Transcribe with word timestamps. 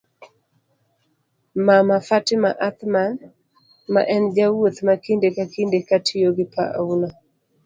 mama 1.65 1.95
Fatma 2.07 2.49
Athman 2.67 3.13
ma 3.93 4.01
en 4.15 4.23
jawuoth 4.35 4.79
ma 4.87 4.93
kinde 5.03 5.27
ka 5.35 5.45
kinde 5.53 5.77
katiyogi 5.89 6.45
pawno 6.53 7.07